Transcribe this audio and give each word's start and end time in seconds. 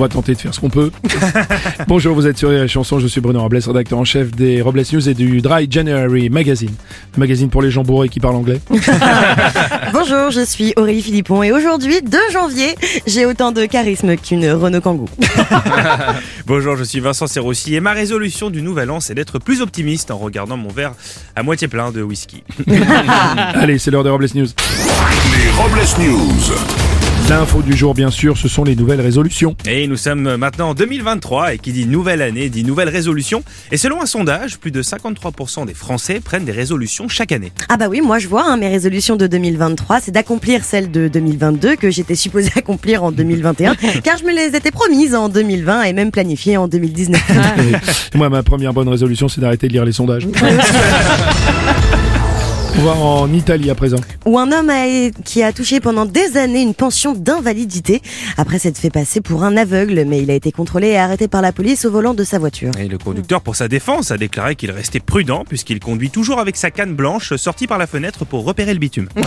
On 0.00 0.04
va 0.04 0.08
tenter 0.08 0.32
de 0.32 0.38
faire 0.38 0.54
ce 0.54 0.60
qu'on 0.60 0.70
peut. 0.70 0.90
Bonjour, 1.86 2.14
vous 2.14 2.26
êtes 2.26 2.38
sur 2.38 2.48
les 2.48 2.66
chansons, 2.68 3.00
je 3.00 3.06
suis 3.06 3.20
Bruno 3.20 3.42
Robles, 3.42 3.58
rédacteur 3.58 3.98
en 3.98 4.06
chef 4.06 4.30
des 4.30 4.62
Robles 4.62 4.80
News 4.90 5.06
et 5.10 5.12
du 5.12 5.42
Dry 5.42 5.66
January 5.70 6.30
Magazine. 6.30 6.72
Le 7.16 7.20
magazine 7.20 7.50
pour 7.50 7.60
les 7.60 7.70
gens 7.70 7.82
bourrés 7.82 8.08
qui 8.08 8.18
parlent 8.18 8.36
anglais. 8.36 8.62
Bonjour, 9.92 10.30
je 10.30 10.42
suis 10.42 10.72
Aurélie 10.76 11.02
Philippon 11.02 11.42
et 11.42 11.52
aujourd'hui, 11.52 12.00
2 12.00 12.18
janvier, 12.32 12.76
j'ai 13.06 13.26
autant 13.26 13.52
de 13.52 13.66
charisme 13.66 14.16
qu'une 14.16 14.50
Renault 14.50 14.80
Kangoo. 14.80 15.08
Bonjour, 16.46 16.76
je 16.76 16.84
suis 16.84 17.00
Vincent 17.00 17.26
Serroussi 17.26 17.74
et 17.74 17.80
ma 17.80 17.92
résolution 17.92 18.48
du 18.48 18.62
nouvel 18.62 18.90
an 18.90 19.00
c'est 19.00 19.14
d'être 19.14 19.38
plus 19.38 19.60
optimiste 19.60 20.10
en 20.10 20.16
regardant 20.16 20.56
mon 20.56 20.70
verre 20.70 20.94
à 21.36 21.42
moitié 21.42 21.68
plein 21.68 21.90
de 21.90 22.00
whisky. 22.00 22.42
Allez, 23.52 23.78
c'est 23.78 23.90
l'heure 23.90 24.04
des 24.04 24.08
Robles 24.08 24.28
News. 24.34 24.48
Les 25.40 25.50
Robles 25.52 25.80
News. 25.98 27.30
L'info 27.30 27.62
du 27.62 27.74
jour, 27.74 27.94
bien 27.94 28.10
sûr, 28.10 28.36
ce 28.36 28.46
sont 28.46 28.62
les 28.62 28.76
nouvelles 28.76 29.00
résolutions. 29.00 29.56
Et 29.66 29.86
nous 29.86 29.96
sommes 29.96 30.36
maintenant 30.36 30.70
en 30.70 30.74
2023 30.74 31.54
et 31.54 31.58
qui 31.58 31.72
dit 31.72 31.86
nouvelle 31.86 32.20
année 32.20 32.50
dit 32.50 32.62
nouvelle 32.62 32.90
résolution. 32.90 33.42
Et 33.72 33.78
selon 33.78 34.02
un 34.02 34.06
sondage, 34.06 34.58
plus 34.58 34.70
de 34.70 34.82
53% 34.82 35.64
des 35.64 35.72
Français 35.72 36.20
prennent 36.20 36.44
des 36.44 36.52
résolutions 36.52 37.08
chaque 37.08 37.32
année. 37.32 37.52
Ah 37.70 37.78
bah 37.78 37.86
oui, 37.88 38.02
moi 38.02 38.18
je 38.18 38.28
vois, 38.28 38.44
hein, 38.44 38.58
mes 38.58 38.68
résolutions 38.68 39.16
de 39.16 39.26
2023, 39.26 40.00
c'est 40.00 40.10
d'accomplir 40.10 40.62
celles 40.62 40.90
de 40.90 41.08
2022 41.08 41.76
que 41.76 41.90
j'étais 41.90 42.16
supposée 42.16 42.50
accomplir 42.56 43.02
en 43.02 43.10
2021, 43.10 43.76
car 44.04 44.18
je 44.18 44.24
me 44.24 44.34
les 44.34 44.54
étais 44.54 44.70
promises 44.70 45.14
en 45.14 45.30
2020 45.30 45.84
et 45.84 45.94
même 45.94 46.10
planifiées 46.10 46.58
en 46.58 46.68
2019. 46.68 47.18
Et 48.14 48.18
moi, 48.18 48.28
ma 48.28 48.42
première 48.42 48.74
bonne 48.74 48.88
résolution, 48.88 49.28
c'est 49.28 49.40
d'arrêter 49.40 49.68
de 49.68 49.72
lire 49.72 49.86
les 49.86 49.92
sondages. 49.92 50.28
On 52.78 52.82
va 52.82 52.92
en 52.92 53.32
Italie 53.32 53.70
à 53.70 53.74
présent. 53.74 53.98
Où 54.24 54.38
un 54.38 54.50
homme 54.52 54.70
a- 54.70 55.10
qui 55.24 55.42
a 55.42 55.52
touché 55.52 55.80
pendant 55.80 56.06
des 56.06 56.36
années 56.38 56.62
une 56.62 56.72
pension 56.74 57.12
d'invalidité 57.12 58.00
après 58.38 58.58
s'être 58.58 58.78
fait 58.78 58.90
passer 58.90 59.20
pour 59.20 59.44
un 59.44 59.56
aveugle, 59.56 60.04
mais 60.06 60.22
il 60.22 60.30
a 60.30 60.34
été 60.34 60.50
contrôlé 60.52 60.88
et 60.88 60.96
arrêté 60.98 61.28
par 61.28 61.42
la 61.42 61.52
police 61.52 61.84
au 61.84 61.90
volant 61.90 62.14
de 62.14 62.24
sa 62.24 62.38
voiture. 62.38 62.70
Et 62.78 62.88
le 62.88 62.96
conducteur, 62.96 63.42
pour 63.42 63.56
sa 63.56 63.68
défense, 63.68 64.10
a 64.10 64.16
déclaré 64.16 64.56
qu'il 64.56 64.70
restait 64.70 65.00
prudent 65.00 65.44
puisqu'il 65.46 65.80
conduit 65.80 66.10
toujours 66.10 66.38
avec 66.40 66.56
sa 66.56 66.70
canne 66.70 66.94
blanche 66.94 67.34
sortie 67.36 67.66
par 67.66 67.76
la 67.78 67.86
fenêtre 67.86 68.24
pour 68.24 68.44
repérer 68.44 68.72
le 68.72 68.78
bitume. 68.80 69.08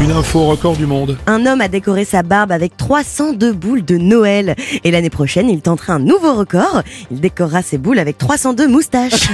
Une 0.00 0.10
info 0.10 0.46
record 0.46 0.76
du 0.76 0.86
monde. 0.86 1.16
Un 1.26 1.46
homme 1.46 1.60
a 1.60 1.68
décoré 1.68 2.04
sa 2.04 2.22
barbe 2.22 2.52
avec 2.52 2.76
302 2.76 3.52
boules 3.52 3.84
de 3.84 3.96
Noël. 3.96 4.56
Et 4.82 4.90
l'année 4.90 5.10
prochaine, 5.10 5.48
il 5.48 5.60
tentera 5.62 5.94
un 5.94 5.98
nouveau 5.98 6.34
record. 6.34 6.82
Il 7.10 7.20
décorera 7.20 7.62
ses 7.62 7.78
boules 7.78 7.98
avec 7.98 8.18
302 8.18 8.66
moustaches. 8.68 9.28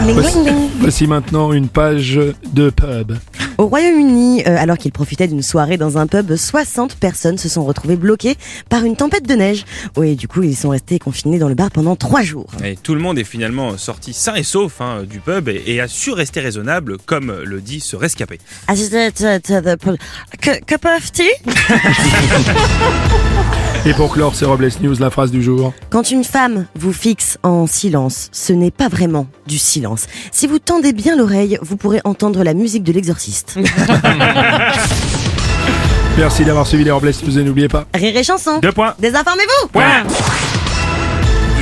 Voici 0.80 1.06
maintenant 1.06 1.52
une 1.52 1.68
page 1.68 2.18
de 2.52 2.70
pub. 2.70 3.12
Au 3.58 3.66
Royaume-Uni, 3.66 4.42
euh, 4.46 4.56
alors 4.58 4.78
qu'il 4.78 4.92
profitait 4.92 5.28
d'une 5.28 5.42
soirée 5.42 5.76
dans 5.76 5.98
un 5.98 6.06
pub, 6.06 6.34
60 6.34 6.96
personnes 6.96 7.38
se 7.38 7.48
sont 7.48 7.64
retrouvées 7.64 7.96
bloquées 7.96 8.36
par 8.68 8.84
une 8.84 8.96
tempête 8.96 9.26
de 9.28 9.34
neige. 9.34 9.64
Oui, 9.96 10.16
du 10.16 10.26
coup, 10.28 10.42
ils 10.42 10.56
sont 10.56 10.70
restés 10.70 10.98
confinés 10.98 11.38
dans 11.38 11.48
le 11.48 11.54
bar 11.54 11.70
pendant 11.70 11.94
trois 11.96 12.22
jours. 12.22 12.46
Et 12.64 12.76
tout 12.76 12.94
le 12.94 13.00
monde 13.00 13.18
est 13.18 13.24
finalement 13.24 13.76
sorti 13.78 14.12
sain 14.12 14.34
et 14.34 14.42
sauf 14.42 14.80
hein, 14.80 15.02
du 15.08 15.20
pub 15.20 15.48
et, 15.48 15.62
et 15.66 15.80
a 15.80 15.88
su 15.88 16.10
rester 16.10 16.40
raisonnable, 16.40 16.98
comme 16.98 17.32
le 17.44 17.60
dit 17.60 17.80
ce 17.80 17.96
rescapé. 17.96 18.38
C'était- 20.32 21.40
Et 23.86 23.92
pour 23.92 24.14
clore 24.14 24.34
ces 24.34 24.46
Robles 24.46 24.70
News, 24.80 24.94
la 24.98 25.10
phrase 25.10 25.30
du 25.30 25.42
jour. 25.42 25.74
Quand 25.90 26.10
une 26.10 26.24
femme 26.24 26.64
vous 26.74 26.94
fixe 26.94 27.36
en 27.42 27.66
silence, 27.66 28.30
ce 28.32 28.54
n'est 28.54 28.70
pas 28.70 28.88
vraiment 28.88 29.26
du 29.46 29.58
silence. 29.58 30.06
Si 30.32 30.46
vous 30.46 30.58
tendez 30.58 30.94
bien 30.94 31.16
l'oreille, 31.16 31.58
vous 31.60 31.76
pourrez 31.76 32.00
entendre 32.04 32.42
la 32.44 32.54
musique 32.54 32.82
de 32.82 32.92
l'exorciste. 32.92 33.58
Merci 36.16 36.44
d'avoir 36.46 36.66
suivi 36.66 36.84
les 36.84 36.92
Robles 36.92 37.10
News 37.26 37.38
et 37.38 37.42
n'oubliez 37.42 37.68
pas. 37.68 37.84
Rire 37.92 38.16
et 38.16 38.24
chanson. 38.24 38.58
Deux 38.60 38.72
points. 38.72 38.94
Désinformez-vous. 39.00 39.68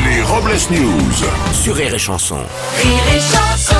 Les 0.09 0.23
Robles 0.23 0.53
News. 0.71 1.27
Sur 1.53 1.75
Rire 1.75 1.93
et 1.95 1.99
Chanson. 1.99 2.37
Rire 2.37 3.03
et 3.17 3.19
chanson 3.19 3.72